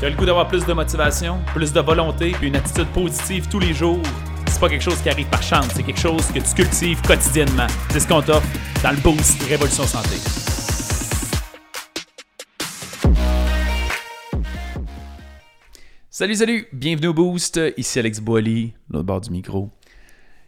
Tu 0.00 0.06
as 0.06 0.10
le 0.10 0.16
goût 0.16 0.26
d'avoir 0.26 0.48
plus 0.48 0.66
de 0.66 0.72
motivation, 0.72 1.40
plus 1.54 1.72
de 1.72 1.78
volonté, 1.78 2.32
puis 2.32 2.48
une 2.48 2.56
attitude 2.56 2.88
positive 2.88 3.48
tous 3.48 3.60
les 3.60 3.72
jours? 3.72 4.02
C'est 4.48 4.58
pas 4.58 4.68
quelque 4.68 4.82
chose 4.82 5.00
qui 5.00 5.08
arrive 5.08 5.28
par 5.28 5.42
chance, 5.42 5.68
c'est 5.72 5.84
quelque 5.84 6.00
chose 6.00 6.26
que 6.32 6.40
tu 6.40 6.52
cultives 6.52 7.00
quotidiennement. 7.02 7.68
C'est 7.90 8.00
ce 8.00 8.08
qu'on 8.08 8.20
t'offre 8.20 8.48
dans 8.82 8.90
le 8.90 8.96
Boost 8.96 9.40
Révolution 9.44 9.84
Santé. 9.84 10.16
Salut, 16.10 16.34
salut! 16.34 16.66
Bienvenue 16.72 17.08
au 17.08 17.14
Boost. 17.14 17.60
Ici 17.76 18.00
Alex 18.00 18.18
Boily, 18.18 18.74
l'autre 18.90 19.04
bord 19.04 19.20
du 19.20 19.30
micro. 19.30 19.70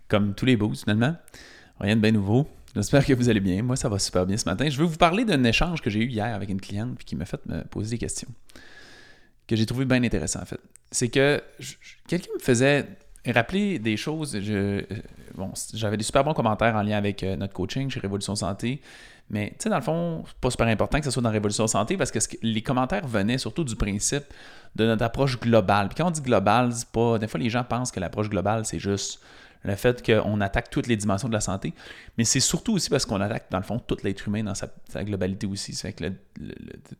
Comme 0.08 0.34
tous 0.34 0.44
les 0.44 0.56
boosts, 0.56 0.82
finalement. 0.82 1.14
Rien 1.78 1.94
de 1.94 2.00
bien 2.00 2.12
nouveau. 2.12 2.48
J'espère 2.74 3.06
que 3.06 3.12
vous 3.12 3.28
allez 3.28 3.40
bien. 3.40 3.62
Moi, 3.62 3.76
ça 3.76 3.88
va 3.88 4.00
super 4.00 4.26
bien 4.26 4.36
ce 4.36 4.44
matin. 4.44 4.68
Je 4.68 4.76
veux 4.76 4.86
vous 4.86 4.98
parler 4.98 5.24
d'un 5.24 5.44
échange 5.44 5.80
que 5.80 5.88
j'ai 5.88 6.00
eu 6.00 6.08
hier 6.08 6.34
avec 6.34 6.50
une 6.50 6.60
cliente 6.60 6.98
qui 7.04 7.14
m'a 7.14 7.26
fait 7.26 7.40
me 7.46 7.62
poser 7.62 7.92
des 7.92 7.98
questions 7.98 8.28
que 9.46 9.56
j'ai 9.56 9.66
trouvé 9.66 9.84
bien 9.84 10.02
intéressant, 10.02 10.42
en 10.42 10.46
fait. 10.46 10.60
C'est 10.90 11.08
que 11.08 11.42
quelqu'un 12.06 12.30
me 12.34 12.40
faisait 12.40 12.86
rappeler 13.32 13.78
des 13.78 13.96
choses. 13.96 14.36
Euh, 14.36 14.82
bon, 15.34 15.52
j'avais 15.74 15.96
des 15.96 16.04
super 16.04 16.24
bons 16.24 16.34
commentaires 16.34 16.74
en 16.74 16.82
lien 16.82 16.96
avec 16.96 17.22
euh, 17.22 17.36
notre 17.36 17.52
coaching 17.52 17.90
chez 17.90 18.00
Révolution 18.00 18.34
Santé. 18.34 18.80
Mais, 19.28 19.50
tu 19.50 19.64
sais, 19.64 19.70
dans 19.70 19.76
le 19.76 19.82
fond, 19.82 20.24
c'est 20.26 20.36
pas 20.36 20.50
super 20.50 20.68
important 20.68 20.98
que 20.98 21.04
ce 21.04 21.10
soit 21.10 21.22
dans 21.22 21.30
Révolution 21.30 21.66
Santé 21.66 21.96
parce 21.96 22.12
que 22.12 22.18
les 22.42 22.62
commentaires 22.62 23.06
venaient 23.06 23.38
surtout 23.38 23.64
du 23.64 23.74
principe 23.74 24.24
de 24.76 24.86
notre 24.86 25.02
approche 25.04 25.40
globale. 25.40 25.88
Puis 25.88 25.96
quand 25.96 26.06
on 26.06 26.12
dit 26.12 26.20
globale, 26.20 26.72
c'est 26.72 26.88
pas. 26.88 27.18
Des 27.18 27.26
fois, 27.26 27.40
les 27.40 27.50
gens 27.50 27.64
pensent 27.64 27.90
que 27.90 27.98
l'approche 27.98 28.28
globale, 28.28 28.64
c'est 28.64 28.78
juste 28.78 29.20
le 29.66 29.76
fait 29.76 30.04
qu'on 30.04 30.40
attaque 30.40 30.70
toutes 30.70 30.86
les 30.86 30.96
dimensions 30.96 31.28
de 31.28 31.32
la 31.32 31.40
santé, 31.40 31.74
mais 32.16 32.24
c'est 32.24 32.40
surtout 32.40 32.74
aussi 32.74 32.88
parce 32.88 33.04
qu'on 33.04 33.20
attaque, 33.20 33.46
dans 33.50 33.58
le 33.58 33.64
fond, 33.64 33.78
tout 33.78 33.96
l'être 34.02 34.26
humain 34.26 34.44
dans 34.44 34.54
sa, 34.54 34.68
globalité 35.04 35.46
aussi. 35.46 35.74
C'est 35.74 35.92
que 35.92 36.04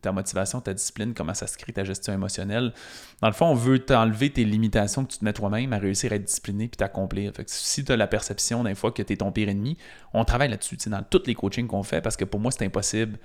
ta 0.01 0.11
motivation, 0.11 0.61
ta 0.61 0.73
discipline, 0.73 1.13
comment 1.13 1.33
ça 1.33 1.47
se 1.47 1.57
crée, 1.57 1.73
ta 1.73 1.83
gestion 1.83 2.13
émotionnelle. 2.13 2.73
Dans 3.21 3.27
le 3.27 3.33
fond, 3.33 3.47
on 3.47 3.53
veut 3.53 3.79
t'enlever 3.79 4.31
tes 4.31 4.43
limitations 4.43 5.05
que 5.05 5.11
tu 5.11 5.19
te 5.19 5.25
mets 5.25 5.33
toi-même 5.33 5.73
à 5.73 5.77
réussir 5.77 6.11
à 6.11 6.15
être 6.15 6.25
discipliné 6.25 6.67
puis 6.67 6.77
t'accomplir. 6.77 7.31
Si 7.47 7.83
tu 7.83 7.91
as 7.91 7.97
la 7.97 8.07
perception 8.07 8.63
d'un 8.63 8.75
fois 8.75 8.91
que 8.91 9.01
tu 9.01 9.13
es 9.13 9.17
ton 9.17 9.31
pire 9.31 9.49
ennemi, 9.49 9.77
on 10.13 10.25
travaille 10.25 10.49
là-dessus, 10.49 10.77
dans 10.87 11.03
tous 11.03 11.23
les 11.25 11.35
coachings 11.35 11.67
qu'on 11.67 11.83
fait, 11.83 12.01
parce 12.01 12.17
que 12.17 12.25
pour 12.25 12.39
moi, 12.39 12.51
c'est 12.51 12.65
impossible. 12.65 13.17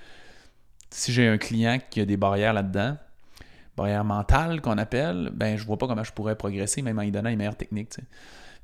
Si 0.89 1.11
j'ai 1.11 1.27
un 1.27 1.37
client 1.37 1.79
qui 1.89 2.01
a 2.01 2.05
des 2.05 2.17
barrières 2.17 2.53
là-dedans, 2.53 2.97
barrières 3.75 4.03
mentales 4.03 4.61
qu'on 4.61 4.77
appelle, 4.77 5.31
ben 5.33 5.57
je 5.57 5.65
vois 5.65 5.77
pas 5.77 5.87
comment 5.87 6.03
je 6.03 6.11
pourrais 6.11 6.35
progresser, 6.35 6.81
même 6.81 6.99
en 6.99 7.01
lui 7.01 7.11
donnant 7.11 7.29
les 7.29 7.35
meilleures 7.35 7.57
techniques. 7.57 7.93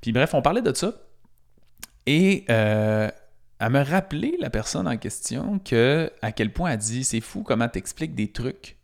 Puis 0.02 0.12
bref, 0.12 0.34
on 0.34 0.42
parlait 0.42 0.62
de 0.62 0.74
ça. 0.74 0.94
Et 2.06 2.46
euh, 2.50 3.10
elle 3.60 3.72
me 3.72 3.84
rappelé, 3.84 4.38
la 4.40 4.50
personne 4.50 4.88
en 4.88 4.98
question, 4.98 5.60
que 5.60 6.12
à 6.22 6.32
quel 6.32 6.52
point 6.52 6.72
elle 6.72 6.78
dit 6.80 7.04
c'est 7.04 7.22
fou 7.22 7.44
comment 7.44 7.68
tu 7.68 7.78
expliques 7.78 8.16
des 8.16 8.32
trucs 8.32 8.78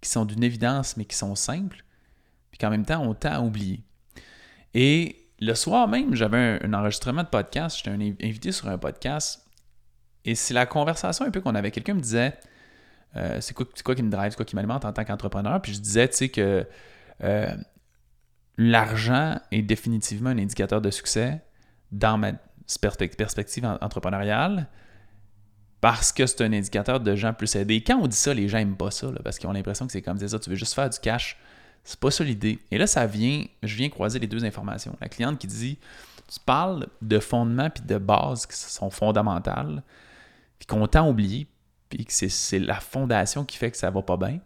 qui 0.00 0.08
sont 0.08 0.24
d'une 0.24 0.44
évidence 0.44 0.96
mais 0.96 1.04
qui 1.04 1.16
sont 1.16 1.34
simples, 1.34 1.84
puis 2.50 2.58
qu'en 2.58 2.70
même 2.70 2.84
temps 2.84 3.02
on 3.02 3.14
t'a 3.14 3.40
oublié. 3.40 3.80
Et 4.74 5.28
le 5.40 5.54
soir 5.54 5.88
même, 5.88 6.14
j'avais 6.14 6.60
un, 6.62 6.72
enregistrement 6.74 7.22
de 7.22 7.28
podcast, 7.28 7.78
j'étais 7.78 7.90
invité 8.24 8.52
sur 8.52 8.68
un 8.68 8.78
podcast, 8.78 9.44
et 10.24 10.34
c'est 10.34 10.54
la 10.54 10.66
conversation 10.66 11.24
un 11.24 11.30
peu 11.30 11.40
qu'on 11.40 11.54
avait. 11.54 11.70
Quelqu'un 11.70 11.94
me 11.94 12.00
disait 12.00 12.38
euh, 13.16 13.40
c'est 13.40 13.54
quoi, 13.54 13.66
quoi, 13.84 13.94
qui 13.94 14.02
me 14.02 14.10
drive, 14.10 14.32
c'est 14.32 14.36
quoi 14.36 14.44
qui 14.44 14.56
m'alimente 14.56 14.84
en 14.84 14.92
tant 14.92 15.04
qu'entrepreneur, 15.04 15.62
puis 15.62 15.72
je 15.72 15.80
disais, 15.80 16.06
tu 16.08 16.16
sais, 16.16 16.28
que 16.28 16.66
euh, 17.24 17.56
l'argent 18.58 19.40
est 19.52 19.62
définitivement 19.62 20.30
un 20.30 20.38
indicateur 20.38 20.80
de 20.80 20.90
succès 20.90 21.40
dans 21.92 22.18
ma 22.18 22.32
perspective 22.80 23.64
entrepreneuriale 23.80 24.68
parce 25.80 26.12
que 26.12 26.26
c'est 26.26 26.42
un 26.42 26.52
indicateur 26.52 26.98
de 26.98 27.14
gens 27.14 27.32
plus 27.32 27.54
aidés. 27.54 27.82
Quand 27.82 27.98
on 27.98 28.08
dit 28.08 28.16
ça, 28.16 28.34
les 28.34 28.48
gens 28.48 28.58
n'aiment 28.58 28.76
pas 28.76 28.90
ça 28.90 29.10
parce 29.22 29.38
qu'ils 29.38 29.48
ont 29.48 29.52
l'impression 29.52 29.86
que 29.86 29.92
c'est 29.92 30.02
comme 30.02 30.18
ça, 30.18 30.38
tu 30.38 30.50
veux 30.50 30.56
juste 30.56 30.74
faire 30.74 30.90
du 30.90 30.98
cash. 30.98 31.38
C'est 31.84 32.00
pas 32.00 32.10
ça 32.10 32.24
l'idée. 32.24 32.58
Et 32.72 32.78
là, 32.78 32.88
ça 32.88 33.06
vient, 33.06 33.44
je 33.62 33.76
viens 33.76 33.88
croiser 33.88 34.18
les 34.18 34.26
deux 34.26 34.44
informations. 34.44 34.96
La 35.00 35.08
cliente 35.08 35.38
qui 35.38 35.46
dit 35.46 35.78
Tu 36.26 36.40
parles 36.40 36.88
de 37.00 37.20
fondements 37.20 37.70
puis 37.70 37.84
de 37.84 37.96
bases 37.96 38.44
qui 38.44 38.56
sont 38.56 38.90
fondamentales, 38.90 39.84
puis 40.58 40.66
qu'on 40.66 40.86
t'a 40.88 41.04
oublié, 41.04 41.46
puis 41.88 42.04
que 42.04 42.12
c'est 42.12 42.58
la 42.58 42.80
fondation 42.80 43.44
qui 43.44 43.56
fait 43.56 43.70
que 43.70 43.76
ça 43.76 43.88
va 43.90 44.02
pas 44.02 44.16
bien. 44.16 44.40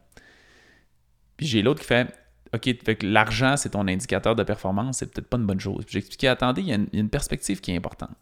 Puis 1.38 1.46
j'ai 1.46 1.62
l'autre 1.62 1.80
qui 1.80 1.86
fait 1.86 2.14
OK, 2.54 2.68
l'argent, 3.02 3.56
c'est 3.56 3.70
ton 3.70 3.88
indicateur 3.88 4.36
de 4.36 4.42
performance, 4.42 4.98
c'est 4.98 5.12
peut-être 5.12 5.28
pas 5.28 5.38
une 5.38 5.46
bonne 5.46 5.60
chose. 5.60 5.84
Expliqué, 5.94 6.28
attendez, 6.28 6.60
il 6.60 6.68
y, 6.68 6.72
a 6.72 6.78
une, 6.92 7.08
perspective 7.08 7.60
qui 7.60 7.72
est 7.72 7.76
importante. 7.76 8.14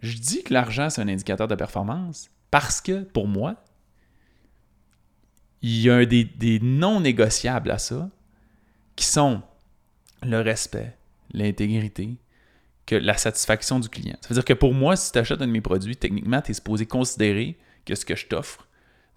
Je 0.00 0.18
dis 0.18 0.42
que 0.42 0.52
l'argent, 0.52 0.90
c'est 0.90 1.00
un 1.00 1.08
indicateur 1.08 1.46
de 1.46 1.54
performance 1.54 2.30
parce 2.50 2.80
que, 2.80 3.02
pour 3.02 3.28
moi, 3.28 3.54
il 5.62 5.80
y 5.80 5.88
a 5.88 6.04
des, 6.04 6.24
des 6.24 6.58
non 6.60 7.00
négociables 7.00 7.70
à 7.70 7.78
ça 7.78 8.10
qui 8.96 9.06
sont 9.06 9.42
le 10.22 10.40
respect, 10.40 10.96
l'intégrité, 11.32 12.16
que 12.86 12.96
la 12.96 13.16
satisfaction 13.16 13.80
du 13.80 13.88
client. 13.88 14.16
Ça 14.20 14.28
veut 14.28 14.34
dire 14.34 14.44
que 14.44 14.52
pour 14.52 14.74
moi, 14.74 14.96
si 14.96 15.12
tu 15.12 15.18
achètes 15.18 15.40
un 15.40 15.46
de 15.46 15.52
mes 15.52 15.60
produits, 15.60 15.96
techniquement, 15.96 16.42
tu 16.42 16.50
es 16.50 16.54
supposé 16.54 16.86
considérer 16.86 17.56
que 17.84 17.94
ce 17.94 18.04
que 18.04 18.16
je 18.16 18.26
t'offre 18.26 18.66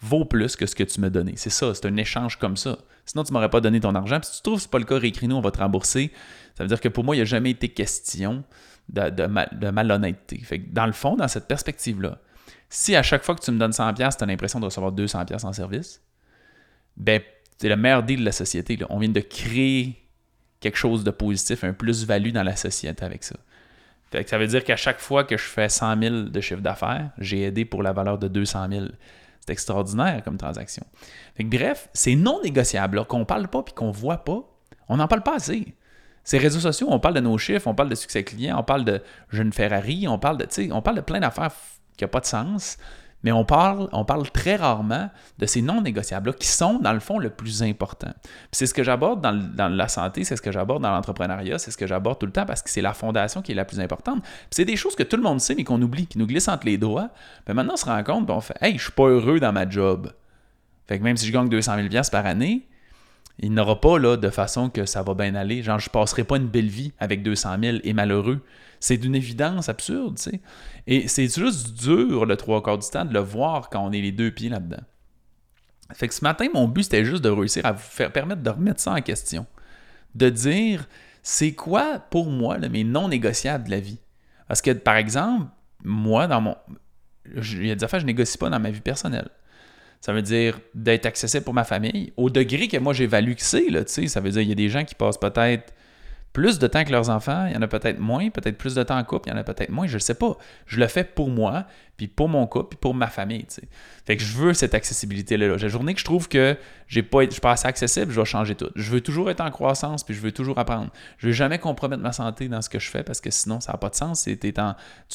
vaut 0.02 0.26
plus 0.26 0.56
que 0.56 0.66
ce 0.66 0.76
que 0.76 0.84
tu 0.84 1.02
m'as 1.02 1.10
donné. 1.10 1.34
C'est 1.38 1.50
ça, 1.50 1.74
c'est 1.74 1.86
un 1.86 1.98
échange 1.98 2.38
comme 2.38 2.58
ça. 2.58 2.78
Sinon, 3.06 3.24
tu 3.24 3.32
ne 3.32 3.34
m'aurais 3.34 3.50
pas 3.50 3.62
donné 3.62 3.80
ton 3.80 3.96
argent. 3.96 4.20
si 4.22 4.38
tu 4.38 4.42
trouves 4.42 4.56
que 4.56 4.62
ce 4.62 4.68
n'est 4.68 4.72
pas 4.72 4.80
le 4.80 4.86
cas, 4.86 5.00
réécris-nous, 5.00 5.36
on 5.36 5.42
va 5.42 5.52
te 5.52 5.60
rembourser. 5.60 6.12
Ça 6.56 6.64
veut 6.64 6.68
dire 6.68 6.82
que 6.82 6.90
pour 6.90 7.04
moi, 7.04 7.16
il 7.16 7.20
n'y 7.20 7.24
a 7.24 7.26
jamais 7.26 7.52
été 7.52 7.70
question 7.70 8.44
de, 8.90 9.72
malhonnêteté. 9.72 10.40
Fait 10.40 10.60
dans 10.60 10.86
le 10.86 10.92
fond, 10.92 11.16
dans 11.16 11.28
cette 11.28 11.48
perspective-là, 11.48 12.20
si 12.70 12.96
à 12.96 13.04
chaque 13.04 13.24
fois 13.24 13.36
que 13.36 13.42
tu 13.42 13.52
me 13.52 13.58
donnes 13.58 13.72
100$, 13.72 13.96
tu 13.96 14.24
as 14.24 14.28
l'impression 14.28 14.60
de 14.60 14.66
recevoir 14.66 14.92
200$ 14.92 15.46
en 15.46 15.54
service, 15.54 16.02
ben, 16.98 17.22
c'est 17.58 17.70
le 17.70 17.76
meilleur 17.76 18.04
deal 18.04 18.20
de 18.20 18.26
la 18.26 18.32
société. 18.32 18.78
On 18.90 19.00
vient 19.00 19.10
de 19.10 19.20
créer 19.22 19.96
quelque 20.60 20.78
chose 20.78 21.04
de 21.04 21.12
positif, 21.12 21.64
un 21.64 21.74
plus-value 21.74 22.32
dans 22.32 22.44
la 22.44 22.56
société 22.56 23.04
avec 23.04 23.24
ça. 23.24 23.36
Ça 24.26 24.38
veut 24.38 24.48
dire 24.48 24.64
qu'à 24.64 24.78
chaque 24.78 25.00
fois 25.00 25.24
que 25.24 25.38
je 25.38 25.44
fais 25.44 25.70
100 25.70 26.02
000 26.02 26.16
de 26.24 26.42
chiffre 26.42 26.62
d'affaires, 26.62 27.12
j'ai 27.18 27.44
aidé 27.44 27.66
pour 27.66 27.84
la 27.84 27.92
valeur 27.92 28.18
de 28.18 28.28
200 28.28 28.68
000. 28.70 28.86
C'est 29.48 29.54
extraordinaire 29.54 30.22
comme 30.26 30.38
transaction. 30.38 30.86
bref, 31.40 31.90
c'est 31.94 32.16
non 32.16 32.42
négociable, 32.44 33.06
qu'on 33.06 33.20
ne 33.20 33.24
parle 33.24 33.48
pas 33.48 33.64
puis 33.64 33.74
qu'on 33.74 33.88
ne 33.88 33.94
voit 33.94 34.26
pas. 34.26 34.44
On 34.90 34.98
n'en 34.98 35.08
parle 35.08 35.24
pas 35.24 35.36
assez. 35.36 35.74
Ces 36.26 36.38
réseaux 36.38 36.60
sociaux, 36.60 36.88
on 36.90 37.00
parle 37.00 37.16
de 37.16 37.22
nos 37.22 37.38
chiffres, 37.38 37.68
on 37.68 37.74
parle 37.74 37.88
de 37.88 37.96
succès 37.96 38.26
client, 38.26 38.60
on 38.60 38.64
parle 38.64 38.84
de 38.84 39.02
jeune 39.30 39.54
Ferrari, 39.54 40.06
on 40.10 40.20
parle 40.20 40.38
de, 40.38 40.74
on 40.74 40.82
parle 40.82 40.98
de 40.98 41.02
plein 41.02 41.22
d'affaires 41.22 41.54
qui 41.96 42.04
n'ont 42.04 42.10
pas 42.10 42.20
de 42.20 42.26
sens, 42.26 42.78
mais 43.28 43.34
on 43.34 43.44
parle, 43.44 43.90
très 44.32 44.56
rarement 44.56 45.10
de 45.38 45.46
ces 45.46 45.62
non 45.62 45.82
négociables-là 45.82 46.32
qui 46.32 46.48
sont, 46.48 46.80
dans 46.80 46.94
le 46.94 47.02
fond, 47.02 47.20
le 47.20 47.30
plus 47.30 47.62
important. 47.62 48.14
C'est 48.54 48.66
ce 48.66 48.74
que 48.74 48.84
j'aborde 48.84 49.20
dans, 49.20 49.68
la 49.68 49.88
santé, 49.90 50.24
c'est 50.24 50.38
ce 50.38 50.42
que 50.42 50.54
j'aborde 50.54 50.82
dans 50.82 50.92
l'entrepreneuriat, 50.92 51.60
c'est 51.60 51.72
ce 51.72 51.78
que 51.78 51.86
j'aborde 51.86 52.20
tout 52.20 52.26
le 52.26 52.32
temps 52.32 52.46
parce 52.46 52.62
que 52.62 52.70
c'est 52.70 52.82
la 52.82 52.94
fondation 52.94 53.42
qui 53.42 53.52
est 53.52 53.56
la 53.56 53.66
plus 53.66 53.82
importante. 53.82 54.24
C'est 54.50 54.64
des 54.64 54.78
choses 54.78 54.96
que 54.96 55.04
tout 55.04 55.18
le 55.18 55.24
monde 55.24 55.42
sait, 55.42 55.56
mais 55.56 55.66
qu'on 55.66 55.82
oublie, 55.82 56.08
qui 56.08 56.18
nous 56.18 56.26
glissent 56.26 56.48
entre 56.48 56.68
les 56.68 56.78
doigts. 56.78 57.10
Mais 57.50 57.54
maintenant, 57.54 57.74
on 57.74 57.78
se 57.78 57.86
rend 57.86 58.02
compte, 58.02 58.30
on 58.30 58.40
fait 58.40 58.56
Hey, 58.62 58.78
je 58.78 58.84
suis 58.84 58.94
pas 58.94 59.08
heureux 59.08 59.42
dans 59.42 59.52
ma 59.52 59.70
job. 59.70 60.14
Fait 60.88 60.98
que 60.98 61.04
même 61.04 61.18
si 61.18 61.28
je 61.28 61.34
gagne 61.34 61.50
200 61.50 61.76
000 61.92 62.04
par 62.10 62.26
année, 62.26 62.66
il 63.40 63.54
n'aura 63.54 63.80
pas 63.80 64.00
là, 64.00 64.18
de 64.18 64.30
façon 64.30 64.70
que 64.70 64.86
ça 64.86 65.04
va 65.04 65.14
bien 65.14 65.36
aller. 65.36 65.62
Genre, 65.62 65.80
je 65.80 65.90
passerai 65.90 66.24
pas 66.24 66.38
une 66.38 66.48
belle 66.48 66.70
vie 66.70 66.94
avec 66.98 67.22
200 67.22 67.58
000 67.62 67.78
et 67.84 67.94
malheureux. 67.94 68.44
C'est 68.80 68.98
d'une 68.98 69.16
évidence 69.16 69.70
absurde, 69.70 70.18
tu 70.18 70.32
sais. 70.32 70.42
Et 70.88 71.08
c'est 71.08 71.34
juste 71.34 71.74
dur 71.80 72.26
le 72.26 72.36
trois 72.36 72.64
quarts 72.64 72.78
du 72.78 72.88
temps 72.88 73.06
de 73.06 73.14
le 73.14 73.20
voir 73.20 73.70
quand 73.70 73.86
on 73.86 73.92
est 73.92 74.02
les 74.02 74.12
deux 74.12 74.32
pieds 74.32 74.50
là-dedans. 74.50 74.84
Fait 75.94 76.08
que 76.08 76.14
ce 76.14 76.24
matin, 76.24 76.48
mon 76.54 76.68
but, 76.68 76.84
c'était 76.84 77.06
juste 77.06 77.24
de 77.24 77.30
réussir 77.30 77.66
à 77.66 77.72
vous 77.72 77.80
faire 77.80 78.12
permettre 78.12 78.42
de 78.42 78.50
remettre 78.50 78.82
ça 78.82 78.92
en 78.92 79.02
question. 79.02 79.46
De 80.16 80.30
dire, 80.30 80.88
c'est 81.24 81.54
quoi 81.54 82.00
pour 82.00 82.30
moi 82.30 82.58
mes 82.58 82.84
non 82.84 83.08
négociables 83.08 83.66
de 83.66 83.72
la 83.72 83.80
vie? 83.80 84.00
Parce 84.48 84.62
que, 84.62 84.72
par 84.72 84.96
exemple, 84.96 85.48
moi, 85.84 86.28
dans 86.28 86.42
mon. 86.42 86.56
Il 87.36 87.68
y 87.68 87.72
a 87.72 87.76
des 87.76 87.84
affaires 87.84 88.00
je 88.00 88.06
négocie 88.06 88.38
pas 88.38 88.50
dans 88.50 88.60
ma 88.60 88.72
vie 88.72 88.82
personnelle. 88.82 89.30
Ça 90.02 90.14
veut 90.14 90.22
dire 90.22 90.60
d'être 90.74 91.06
accessible 91.06 91.44
pour 91.44 91.54
ma 91.54 91.64
famille 91.64 92.14
au 92.18 92.30
degré 92.30 92.68
que 92.68 92.78
moi 92.78 92.94
j'évalue 92.94 93.34
que 93.34 93.42
c'est. 93.42 94.08
Ça 94.08 94.20
veut 94.20 94.30
dire 94.30 94.42
qu'il 94.42 94.50
y 94.50 94.54
a 94.54 94.56
des 94.56 94.70
gens 94.70 94.84
qui 94.84 94.96
passent 94.96 95.18
peut-être 95.18 95.74
plus 96.38 96.60
de 96.60 96.68
temps 96.68 96.84
que 96.84 96.92
leurs 96.92 97.10
enfants, 97.10 97.48
il 97.48 97.54
y 97.54 97.58
en 97.58 97.64
a 97.64 97.68
peut-être 97.68 97.98
moins, 97.98 98.30
peut-être 98.30 98.60
plus 98.60 98.76
de 98.76 98.84
temps 98.84 99.00
en 99.00 99.04
couple, 99.04 99.30
il 99.30 99.32
y 99.32 99.34
en 99.34 99.40
a 99.40 99.44
peut-être 99.44 99.72
moins, 99.72 99.88
je 99.88 99.96
ne 99.96 100.00
sais 100.00 100.14
pas. 100.14 100.38
Je 100.68 100.80
le 100.80 100.86
fais 100.86 101.04
pour 101.04 101.32
moi, 101.32 101.66
puis 101.98 102.08
pour 102.08 102.30
mon 102.30 102.46
couple, 102.46 102.70
puis 102.70 102.78
pour 102.80 102.94
ma 102.94 103.08
famille. 103.08 103.48
Fait 104.06 104.18
que 104.18 104.22
je 104.22 104.38
veux 104.38 104.54
cette 104.54 104.76
accessibilité-là. 104.76 105.58
La 105.58 105.68
journée 105.68 105.96
que 105.96 106.00
je 106.00 106.06
trouve 106.06 106.30
que 106.30 106.56
j'ai 106.88 107.02
pas, 107.02 107.24
je 107.24 107.32
suis 107.32 107.42
pas 107.42 107.54
assez 107.54 107.68
accessible, 107.68 108.12
je 108.12 108.20
vais 108.20 108.26
changer 108.26 108.54
tout. 108.54 108.70
Je 108.76 108.92
veux 108.92 109.02
toujours 109.02 109.32
être 109.32 109.42
en 109.42 109.50
croissance, 109.50 110.04
puis 110.04 110.14
je 110.14 110.22
veux 110.22 110.32
toujours 110.32 110.60
apprendre. 110.60 110.92
Je 111.18 111.26
ne 111.26 111.32
veux 111.32 111.36
jamais 111.36 111.58
compromettre 111.58 112.04
ma 112.04 112.12
santé 112.12 112.48
dans 112.48 112.62
ce 112.62 112.70
que 112.70 112.78
je 112.78 112.92
fais 112.92 113.02
parce 113.02 113.20
que 113.20 113.32
sinon, 113.32 113.60
ça 113.60 113.72
n'a 113.72 113.80
pas 113.80 113.90
de 113.90 113.96
sens. 113.96 114.30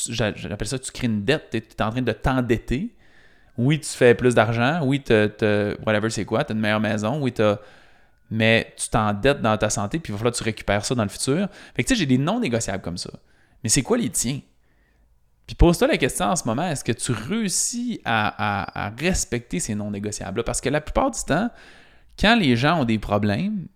J'appelle 0.08 0.66
ça, 0.66 0.78
tu 0.80 0.90
crées 0.90 1.06
une 1.06 1.24
dette, 1.24 1.50
tu 1.52 1.58
es, 1.58 1.82
en 1.82 1.90
train 1.90 2.02
de 2.02 2.10
t'endetter. 2.10 2.96
Oui, 3.58 3.80
tu 3.80 3.88
fais 3.88 4.14
plus 4.14 4.34
d'argent. 4.34 4.80
Oui, 4.82 5.02
tu 5.02 5.12
whatever 5.86 6.10
c'est 6.10 6.24
quoi, 6.24 6.44
tu 6.44 6.52
as 6.52 6.54
une 6.54 6.60
meilleure 6.60 6.80
maison. 6.80 7.20
Oui, 7.20 7.32
tu 7.32 7.42
mais 8.32 8.72
tu 8.78 8.88
t'endettes 8.88 9.42
dans 9.42 9.58
ta 9.58 9.68
santé, 9.68 9.98
puis 9.98 10.10
il 10.10 10.14
va 10.14 10.18
falloir 10.18 10.32
que 10.32 10.38
tu 10.38 10.44
récupères 10.44 10.84
ça 10.86 10.94
dans 10.94 11.02
le 11.02 11.10
futur. 11.10 11.48
Fait 11.76 11.82
que 11.82 11.88
tu 11.88 11.94
sais, 11.94 12.00
j'ai 12.00 12.06
des 12.06 12.16
non 12.16 12.40
négociables 12.40 12.82
comme 12.82 12.96
ça. 12.96 13.10
Mais 13.62 13.68
c'est 13.68 13.82
quoi 13.82 13.98
les 13.98 14.08
tiens? 14.08 14.40
Puis 15.46 15.54
pose-toi 15.54 15.88
la 15.88 15.98
question 15.98 16.26
en 16.26 16.36
ce 16.36 16.46
moment, 16.46 16.66
est-ce 16.66 16.82
que 16.82 16.92
tu 16.92 17.12
réussis 17.12 18.00
à, 18.06 18.90
respecter 18.98 19.60
ces 19.60 19.74
non 19.74 19.90
négociables-là? 19.90 20.44
Parce 20.44 20.62
que 20.62 20.70
la 20.70 20.80
plupart 20.80 21.10
du 21.10 21.20
temps, 21.20 21.50
quand 22.18 22.34
les 22.36 22.56
gens 22.56 22.80
ont 22.80 22.84
des 22.84 22.98
problèmes, 22.98 23.66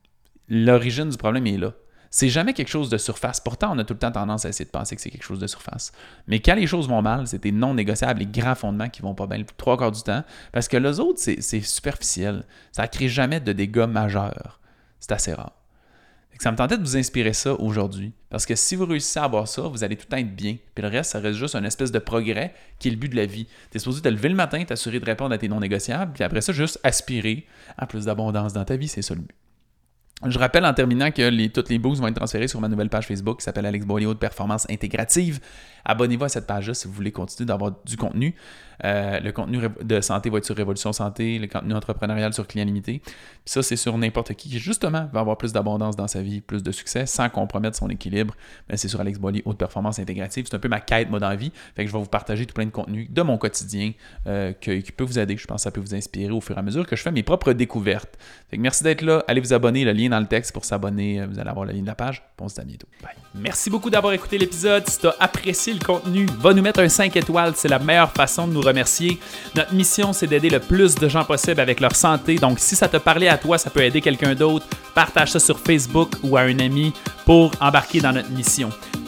l'origine 0.49 1.11
du 1.11 1.19
problème 1.19 1.47
est 1.47 1.59
là. 1.59 1.75
C'est 2.11 2.29
jamais 2.29 2.53
quelque 2.53 2.69
chose 2.69 2.89
de 2.89 2.99
surface. 2.99 3.41
Pourtant, 3.41 3.75
on 3.75 3.79
a 3.79 3.85
tout 3.85 3.95
le 3.95 3.99
temps 3.99 4.13
tendance 4.13 4.45
à 4.45 4.49
essayer 4.49 4.65
de 4.65 4.71
penser 4.71 4.97
que 4.97 5.03
c'est 5.03 5.11
quelque 5.11 5.25
chose 5.25 5.39
de 5.39 5.47
surface. 5.47 5.93
Mais 6.27 6.41
quand 6.41 6.55
les 6.55 6.67
choses 6.67 6.89
vont 6.89 7.03
mal, 7.03 7.27
c'est 7.27 7.43
des 7.43 7.53
non 7.53 7.75
négociables, 7.75 8.21
les 8.21 8.27
grands 8.27 8.55
fondements 8.55 8.89
qui 8.89 9.03
vont 9.03 9.15
pas 9.15 9.27
bien 9.27 9.43
trois 9.57 9.77
quarts 9.77 9.93
du 9.93 10.03
temps. 10.03 10.25
Parce 10.53 10.69
que 10.69 10.77
les 10.77 11.01
autres, 11.01 11.21
c'est 11.21 11.61
superficiel. 11.61 12.45
Ça 12.73 12.83
ne 12.83 12.89
crée 12.89 13.09
jamais 13.09 13.41
de 13.41 13.53
dégâts 13.53 13.87
majeurs. 13.89 14.61
C'est 15.01 15.13
assez 15.13 15.35
rare. 15.35 15.53
Ça 16.39 16.53
me 16.53 16.57
tentait 16.57 16.77
de 16.77 16.83
vous 16.83 16.97
inspirer 16.97 17.33
ça 17.33 17.55
aujourd'hui. 17.55 18.13
Parce 18.29 18.45
que 18.45 18.55
si 18.55 18.77
vous 18.77 18.85
réussissez 18.85 19.19
à 19.19 19.25
avoir 19.25 19.49
ça, 19.49 19.63
vous 19.63 19.85
allez 19.85 19.97
tout 19.97 20.05
le 20.07 20.11
temps 20.11 20.17
être 20.19 20.37
bien. 20.37 20.57
Puis 20.75 20.83
le 20.83 20.89
reste, 20.89 21.13
ça 21.13 21.19
reste 21.19 21.39
juste 21.39 21.55
un 21.55 21.65
espèce 21.65 21.93
de 21.93 21.99
progrès 21.99 22.55
qui 22.79 22.89
est 22.89 22.91
le 22.91 22.99
but 22.99 23.09
de 23.09 23.17
la 23.17 23.27
vie. 23.27 23.47
Tu 23.71 23.77
es 23.77 23.79
supposé 23.79 24.03
te 24.03 24.09
lever 24.09 24.29
le 24.29 24.35
matin, 24.35 24.63
t'assurer 24.65 25.01
de 25.01 25.05
répondre 25.07 25.35
à 25.35 25.39
tes 25.39 25.49
non 25.49 25.61
négociables, 25.61 26.13
puis 26.13 26.25
après 26.25 26.43
ça, 26.43 26.53
juste 26.53 26.79
aspirer 26.83 27.47
à 27.79 27.87
plus 27.87 28.05
d'abondance 28.05 28.53
dans 28.53 28.65
ta 28.65 28.77
vie. 28.77 28.89
C'est 28.89 29.03
ça 29.03 29.15
le 29.15 29.21
but. 29.21 29.35
Je 30.25 30.39
rappelle 30.39 30.65
en 30.65 30.73
terminant 30.73 31.11
que 31.11 31.47
toutes 31.49 31.69
les 31.69 31.79
boosts 31.79 32.01
vont 32.01 32.09
être 32.09 32.17
transférées 32.17 32.49
sur 32.49 32.59
ma 32.59 32.69
nouvelle 32.69 32.89
page 32.89 33.07
Facebook 33.07 33.39
qui 33.39 33.45
s'appelle 33.45 33.67
Alex 33.67 33.85
Boilio 33.85 34.15
de 34.15 34.19
performance 34.19 34.67
intégrative. 34.71 35.41
Abonnez-vous 35.85 36.25
à 36.25 36.29
cette 36.31 36.47
page-là 36.47 36.73
si 36.73 36.89
vous 36.89 36.95
voulez 36.95 37.13
continuer 37.13 37.47
d'avoir 37.47 37.73
du 37.85 37.97
contenu. 37.99 38.35
Euh, 38.85 39.21
le 39.21 39.33
contenu 39.33 39.61
de 39.83 40.01
santé 40.01 40.31
va 40.31 40.39
être 40.39 40.45
sur 40.45 40.57
Révolution 40.57 40.93
Santé, 40.93 41.39
le 41.39 41.47
contenu 41.47 41.75
entrepreneurial 41.75 42.33
sur 42.33 42.47
Client 42.47 42.65
Limité. 42.65 43.01
Puis 43.05 43.13
ça, 43.45 43.63
c'est 43.63 43.77
sur 43.77 43.97
n'importe 43.97 44.35
qui 44.35 44.49
qui, 44.49 44.59
justement, 44.59 45.09
va 45.13 45.21
avoir 45.21 45.39
plus 45.39 45.53
d'abondance 45.53 45.97
dans 45.97 46.09
sa 46.09 46.23
vie, 46.23 46.41
plus 46.41 46.63
de 46.63 46.73
succès, 46.73 47.07
sans 47.07 47.29
compromettre 47.29 47.77
son 47.77 47.89
équilibre. 47.89 48.35
Mais 48.69 48.77
c'est 48.77 48.89
sur 48.89 49.01
Alex 49.01 49.19
Boilly, 49.19 49.43
haute 49.45 49.59
performance 49.59 49.99
intégrative. 49.99 50.47
C'est 50.49 50.57
un 50.57 50.59
peu 50.59 50.69
ma 50.69 50.81
quête, 50.81 51.09
moi, 51.09 51.21
dans 51.21 51.29
la 51.29 51.37
vie. 51.37 51.53
Je 51.77 51.83
vais 51.83 51.89
vous 51.89 52.05
partager 52.07 52.47
tout 52.47 52.55
plein 52.55 52.67
de 52.67 52.71
contenu 52.71 53.07
de 53.09 53.23
mon 53.23 53.39
quotidien 53.39 53.93
euh, 54.27 54.53
qui 54.53 54.93
peut 54.93 55.05
vous 55.05 55.19
aider. 55.19 55.37
Je 55.37 55.47
pense 55.47 55.61
que 55.61 55.63
ça 55.63 55.71
peut 55.71 55.81
vous 55.81 55.95
inspirer 55.95 56.33
au 56.33 56.41
fur 56.41 56.57
et 56.57 56.59
à 56.59 56.63
mesure 56.63 56.87
que 56.87 56.97
je 56.97 57.03
fais 57.03 57.13
mes 57.13 57.23
propres 57.23 57.53
découvertes. 57.53 58.19
Fait 58.51 58.57
que 58.57 58.63
merci 58.63 58.83
d'être 58.83 59.03
là. 59.03 59.25
Allez 59.29 59.41
vous 59.41 59.53
abonner. 59.53 59.85
Le 59.85 59.93
lien 59.93 60.06
dans 60.09 60.21
le 60.21 60.27
texte 60.27 60.53
pour 60.53 60.65
s'abonner. 60.65 61.21
Euh, 61.21 61.27
vous 61.27 61.39
allez 61.39 61.51
avoir 61.51 61.65
le 61.67 61.73
lien 61.73 61.83
de 61.83 61.87
la 61.87 61.95
page. 61.95 62.23
On 62.41 62.49
se 62.49 62.55
dit 62.55 62.61
à 62.61 62.65
bientôt. 62.65 62.87
Bye. 63.03 63.13
Merci 63.35 63.71
beaucoup 63.71 63.91
d'avoir 63.91 64.13
écouté 64.13 64.39
l'épisode. 64.39 64.89
Si 64.89 64.99
tu 64.99 65.07
as 65.07 65.15
apprécié 65.21 65.73
le 65.73 65.85
contenu, 65.85 66.27
va 66.39 66.53
nous 66.53 66.63
mettre 66.63 66.81
un 66.81 66.89
5 66.89 67.17
étoiles. 67.17 67.53
C'est 67.57 67.69
la 67.69 67.79
meilleure 67.79 68.13
façon 68.13 68.47
de 68.47 68.53
nous 68.53 68.61
remercier. 68.61 69.19
Notre 69.55 69.75
mission, 69.75 70.13
c'est 70.13 70.27
d'aider 70.27 70.51
le 70.51 70.61
plus 70.61 70.95
de 70.95 71.09
gens 71.09 71.25
possible 71.25 71.61
avec 71.61 71.81
leur 71.81 71.95
santé. 71.95 72.37
Donc, 72.37 72.59
si 72.59 72.77
ça 72.77 72.89
te 72.89 72.97
parlait 72.97 73.29
à 73.29 73.39
toi, 73.39 73.59
ça 73.59 73.71
peut 73.71 73.83
aider 73.83 74.01
quelqu'un 74.01 74.35
d'autre. 74.35 74.67
Partage 74.95 75.33
ça 75.33 75.39
sur 75.39 75.59
Facebook 75.59 76.13
ou 76.23 76.37
à 76.37 76.43
un 76.43 76.59
ami 76.59 76.93
pour 77.25 77.51
embarquer 77.61 78.01
dans 78.01 78.13
notre 78.13 78.31
mission. 78.31 78.71